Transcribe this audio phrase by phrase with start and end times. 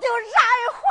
[0.00, 0.87] 就染。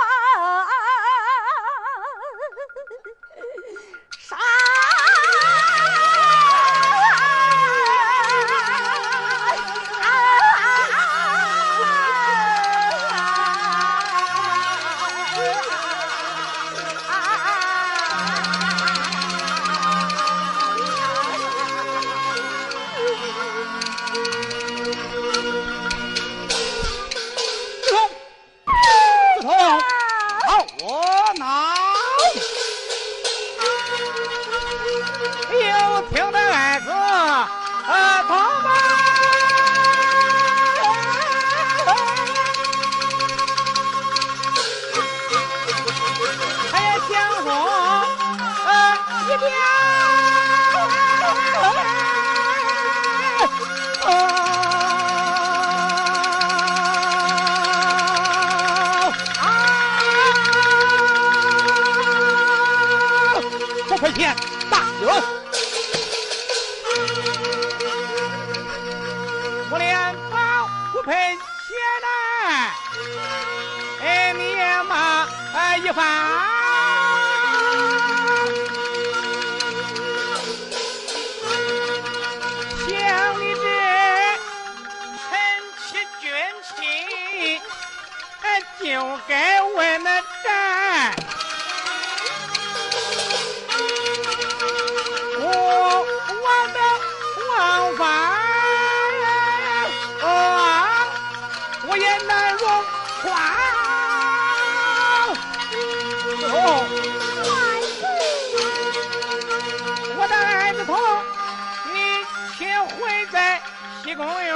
[114.15, 114.47] 公园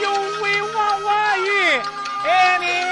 [0.00, 1.82] 有喂娃娃鱼，
[2.24, 2.83] 哎你。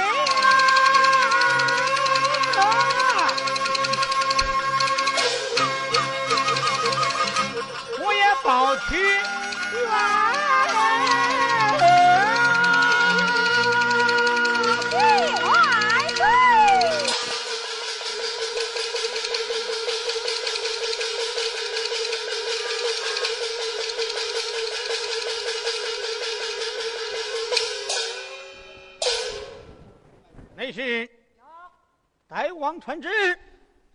[32.84, 33.08] 传旨，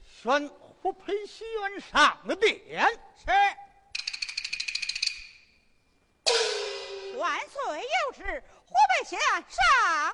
[0.02, 2.88] 宣胡培西院上的殿。
[3.18, 3.26] 是。
[7.18, 10.14] 万岁有旨，湖北县上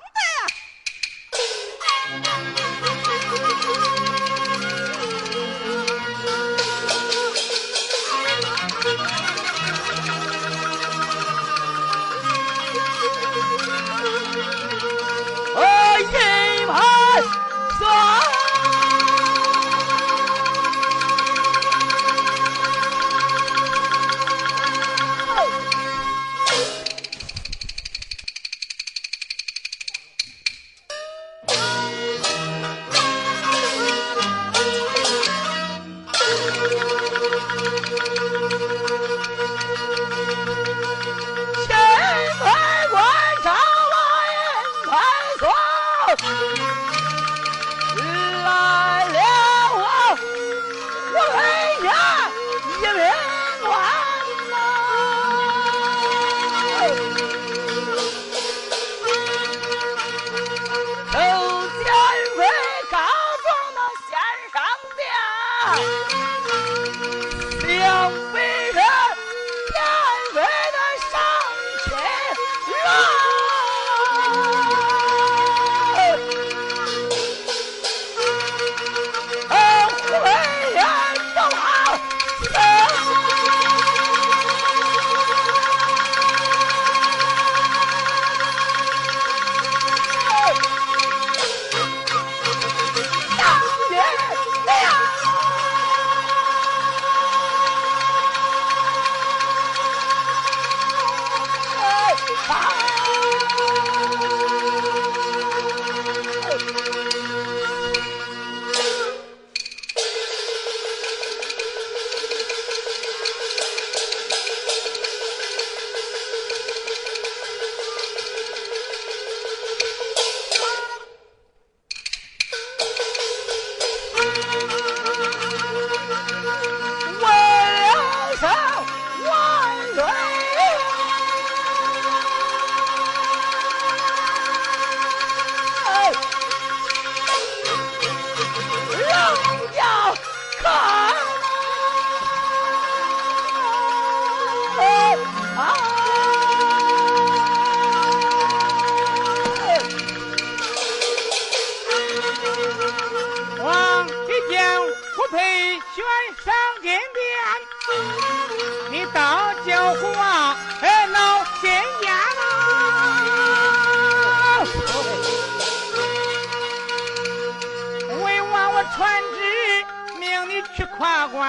[168.96, 169.86] 传旨
[170.18, 171.42] 命你去跨关，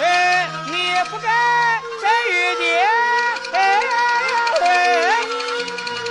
[0.00, 2.88] 哎，你不该这玉姐，
[3.52, 3.90] 哎呀
[4.62, 4.68] 呀，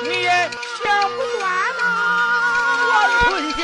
[0.04, 0.30] 你也
[0.84, 1.42] 想不断
[1.78, 1.88] 呐、啊，
[2.88, 2.94] 我
[3.24, 3.24] 春
[3.54, 3.60] 家，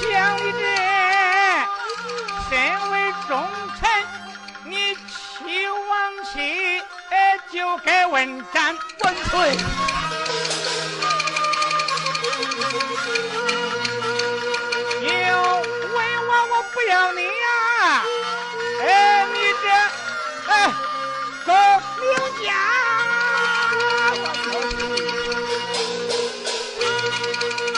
[0.00, 0.02] 想
[0.38, 0.62] 你这
[2.48, 2.50] 身
[2.90, 2.92] 为
[3.28, 3.30] 忠
[3.78, 3.82] 臣，
[4.64, 5.90] 你欺王
[6.32, 6.80] 妻，
[7.52, 9.30] 就该问斩，温罪。
[16.90, 18.04] 我，我不要你呀！
[18.82, 19.64] 哎，你这
[20.50, 20.52] 哎，
[21.46, 21.52] 狗
[22.00, 22.02] 名
[22.44, 22.48] 家，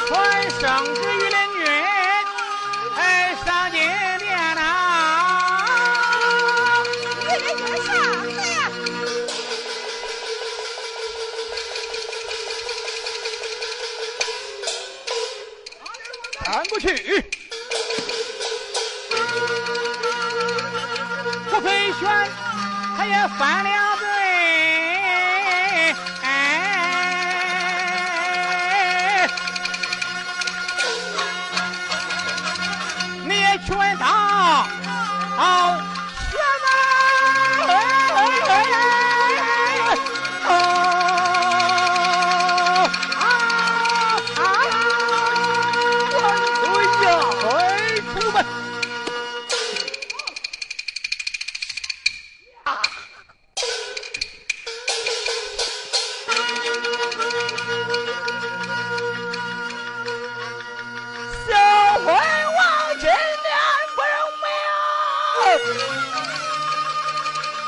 [0.07, 0.11] 传
[0.59, 0.61] 圣
[0.95, 1.61] 旨与联军，
[2.97, 3.77] 哎，上金
[4.19, 4.61] 殿呐！
[7.21, 7.89] 你这是啥
[8.23, 8.55] 子呀？
[16.45, 16.87] 看过去。
[23.13, 24.02] 也翻了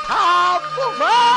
[0.07, 1.34] 他不服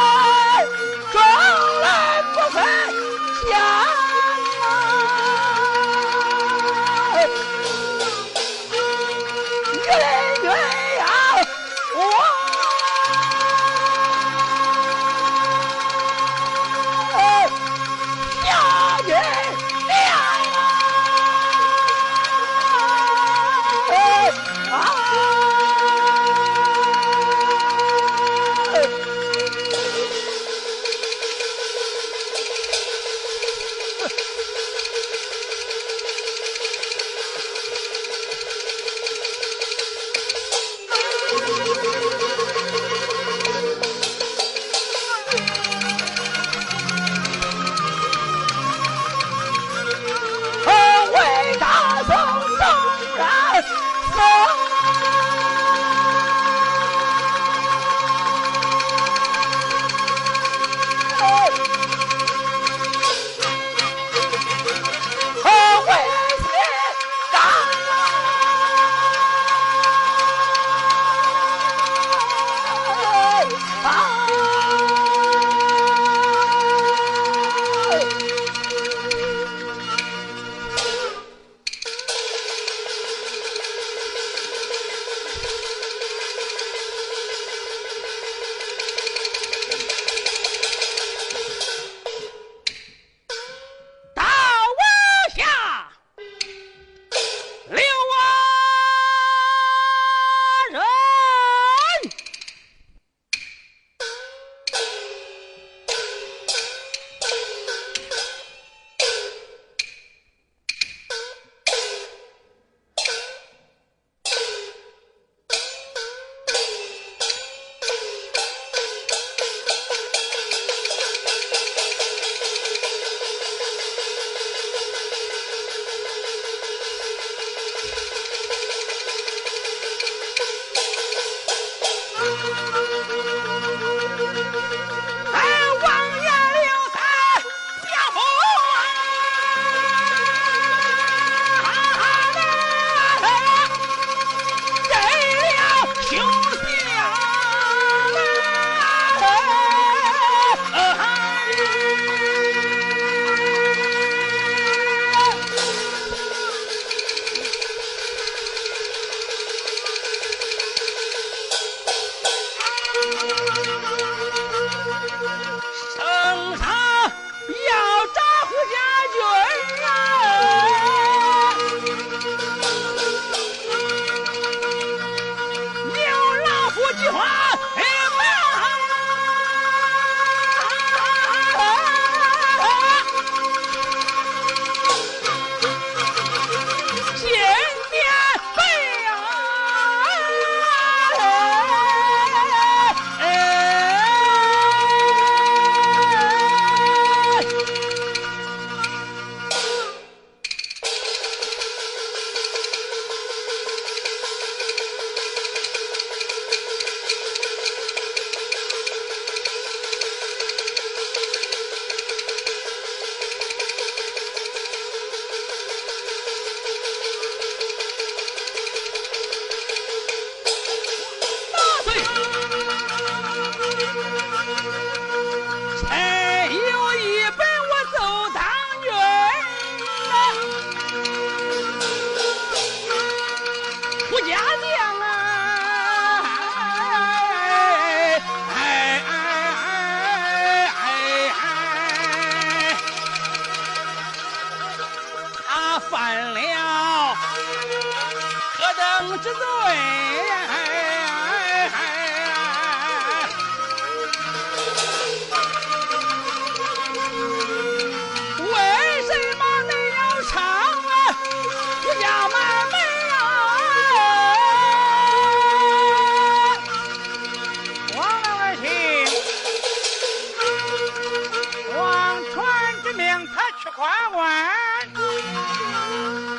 [273.78, 274.28] 官官，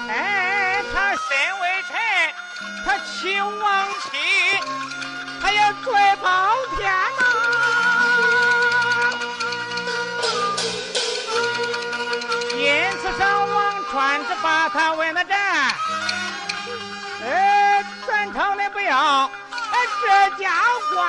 [0.09, 1.29] 哎，他身
[1.61, 1.97] 为臣，
[2.85, 4.09] 他欺王气，
[5.41, 7.21] 他要拽包天呐。
[12.57, 12.67] 因
[13.01, 15.37] 此上，王川只把他为了朕，
[17.25, 19.31] 哎，全朝的不要，
[19.71, 20.51] 哎，这家
[20.93, 21.07] 官。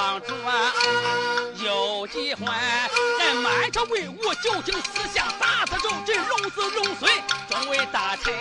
[0.00, 0.72] 哎呀，宋王主啊，
[1.62, 2.58] 有几欢！
[3.20, 7.12] 俺满朝文武，九卿四相，大字周臣，龙子龙孙，
[7.50, 8.32] 众位大臣，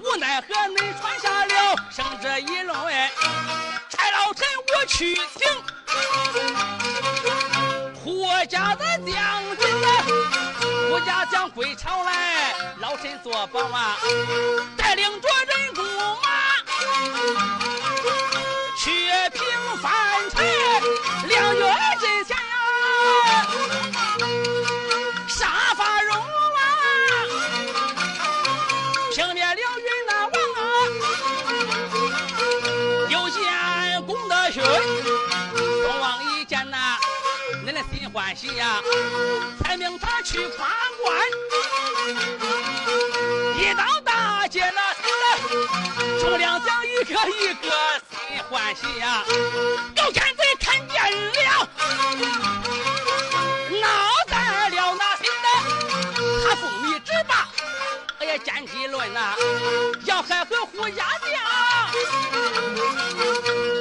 [0.00, 2.74] 无奈何恁传下了圣旨一论，
[3.90, 5.46] 差老臣我去请
[8.02, 9.86] 霍家的将军呐，
[10.88, 13.98] 胡家将归朝来，老臣做保啊，
[14.76, 15.82] 带领着人马
[18.86, 18.92] 去
[19.32, 19.42] 平
[19.82, 19.90] 樊
[20.30, 20.44] 城，
[21.26, 21.60] 两月
[21.98, 23.44] 之前呀，
[25.26, 26.22] 杀伐荣啊，
[29.12, 29.60] 平灭了云
[30.06, 30.62] 南王啊，
[33.10, 33.42] 有见
[34.06, 34.62] 功德勋，
[35.82, 36.96] 宋王一见呐，
[37.66, 38.80] 恁的心欢喜呀，
[39.64, 40.68] 才命他去夸
[41.02, 41.12] 官，
[43.58, 45.02] 一到大街那是
[46.20, 48.00] 冲两将一个一个
[48.48, 49.24] 欢喜呀，
[49.96, 51.68] 狗干贼看见了，
[53.80, 53.88] 闹
[54.28, 55.46] 在了那心的，
[56.44, 57.48] 他风靡之霸，
[58.20, 59.34] 哎呀奸计论呐，
[60.04, 61.32] 要害回胡家将，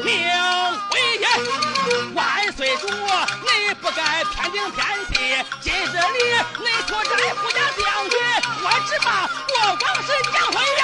[0.04, 0.14] 命
[0.92, 1.28] 为爷
[2.14, 6.20] 万岁主，你不该偏顶偏信，今日里
[6.60, 8.20] 你出这胡家将军，
[8.64, 10.80] 我只怕我光是江辉人，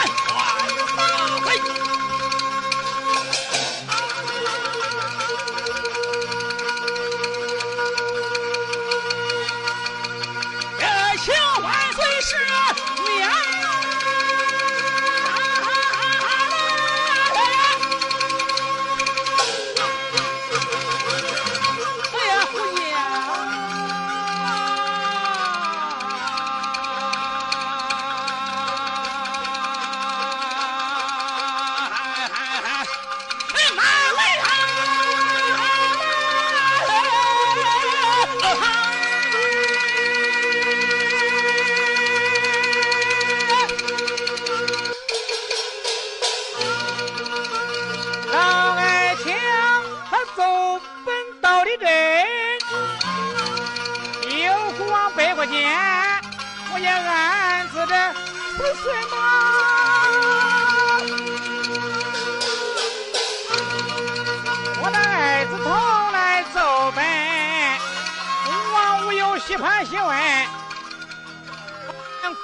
[58.61, 59.17] 着死睡嘛。
[64.83, 65.69] 我的儿子头
[66.11, 67.03] 来奏本，
[68.73, 70.09] 王无有细盘细问，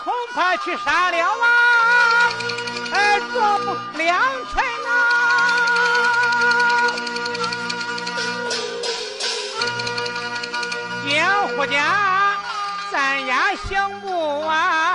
[0.04, 1.48] 恐怕去杀了王，
[2.92, 3.38] 呃，众
[3.98, 4.20] 良
[4.52, 4.90] 臣呐、
[11.10, 11.76] 江湖家
[12.92, 14.08] 暂押刑部
[14.48, 14.87] 啊，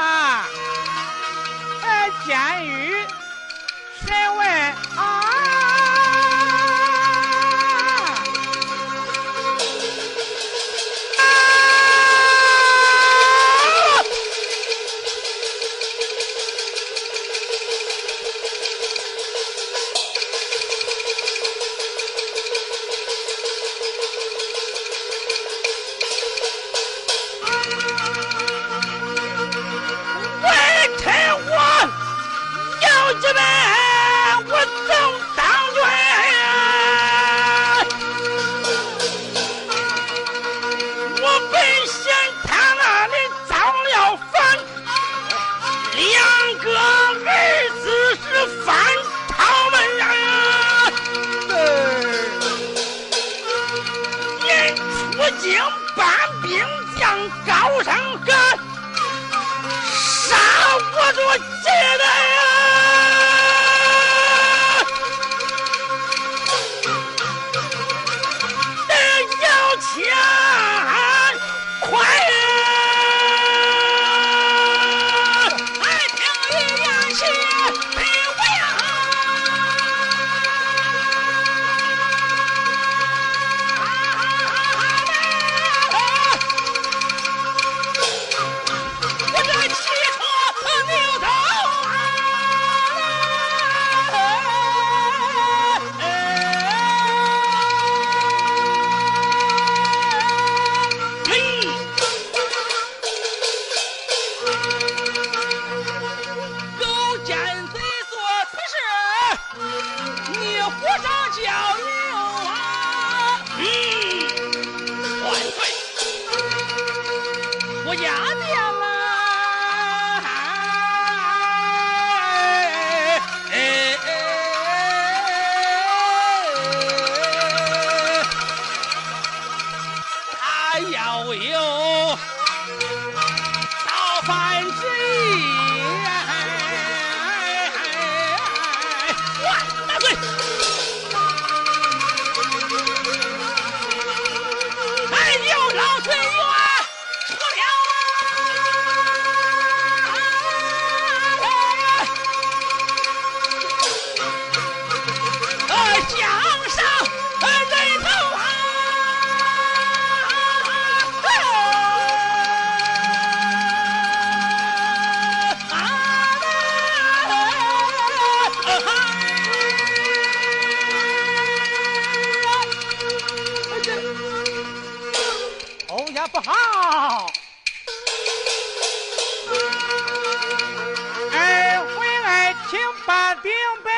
[183.43, 183.51] 定
[183.83, 183.93] 本，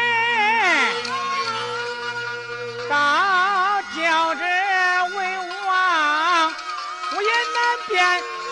[2.88, 2.94] 到
[3.94, 4.42] 教这
[5.16, 5.18] 为
[5.66, 6.52] 王，
[7.12, 7.92] 我也难辨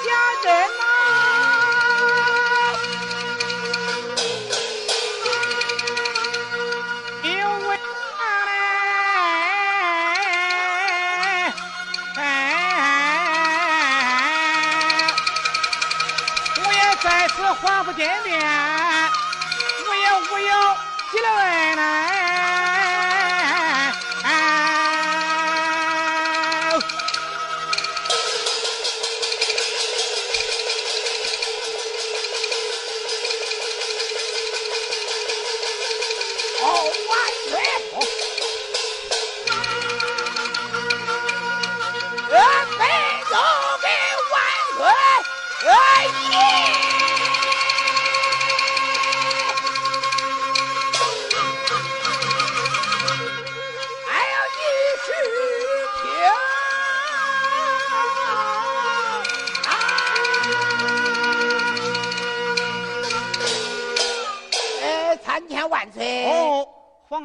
[0.04, 0.06] 假
[0.42, 0.46] 真
[0.78, 0.82] 呐。
[7.22, 7.28] 因
[7.68, 7.70] 为
[12.16, 12.20] 哎，
[16.58, 18.38] 我也在此话不见面，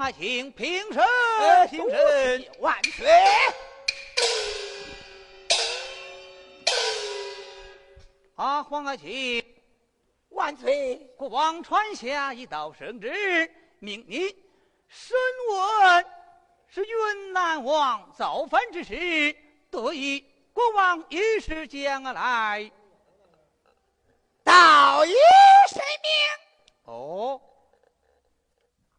[0.07, 2.47] 黄爱卿，平身，呃，平身。
[2.61, 3.11] 万岁！
[8.35, 9.43] 啊，黄爱卿，
[10.29, 10.95] 万岁！
[11.17, 14.33] 国王传下一道圣旨，命你
[14.87, 15.17] 审
[15.49, 16.05] 问
[16.69, 19.35] 是云南王造反之事，
[19.69, 22.71] 得以国王一时将而来。
[24.45, 25.11] 道义
[25.69, 27.41] 神明，哦，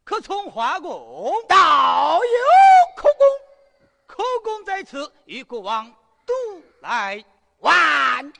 [0.08, 3.26] 可从华宫，到有口宫，
[4.06, 5.84] 口宫在此，与国王
[6.24, 6.32] 都
[6.80, 7.22] 来。
[7.58, 8.32] 万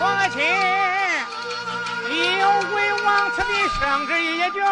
[0.00, 0.40] 黄爱卿，
[2.08, 4.64] 有为王赐的圣旨一卷，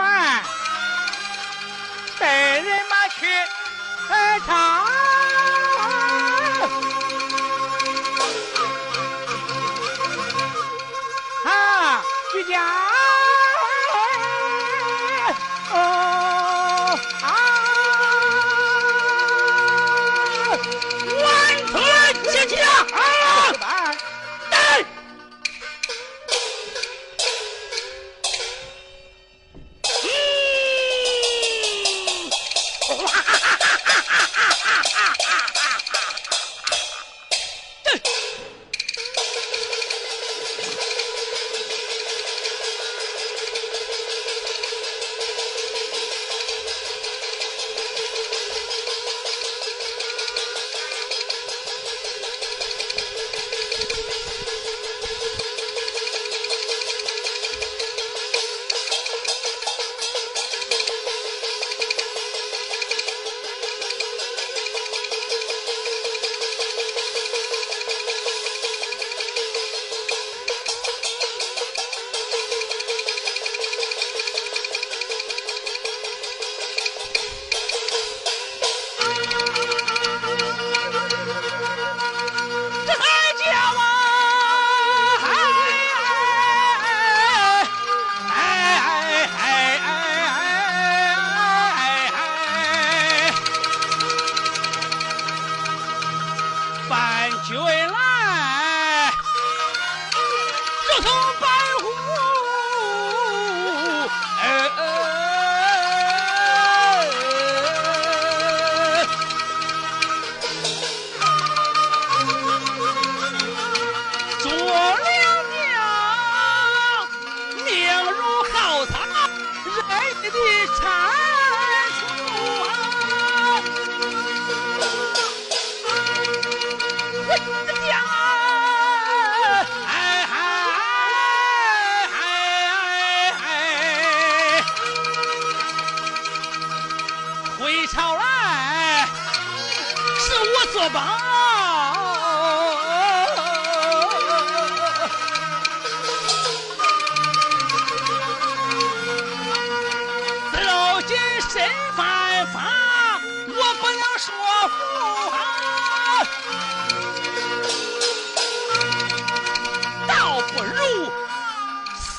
[2.19, 3.27] 带人马去
[4.09, 4.41] 呃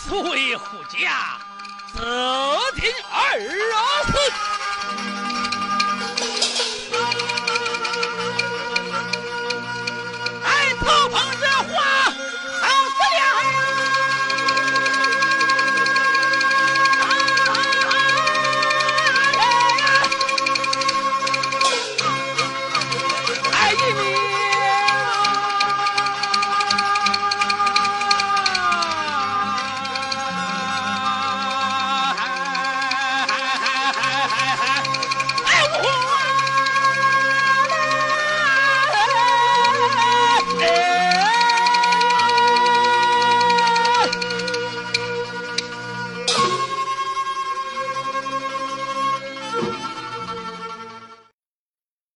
[0.10, 1.38] 随护家，
[1.94, 2.00] 自
[2.76, 3.40] 听儿
[4.08, 4.49] 死。